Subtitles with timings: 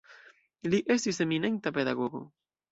[0.69, 2.27] Li estis eminenta pedagogo.